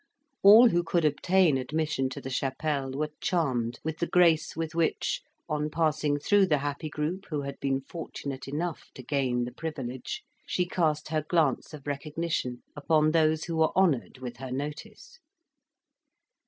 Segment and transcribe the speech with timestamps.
[0.41, 5.21] All who could obtain admission to the chapelle were charmed with the grace with which,
[5.47, 10.23] on passing through the happy group who had been fortunate enough to gain the privilege,
[10.47, 15.19] she cast her glance of recognition upon those who were honoured with her notice.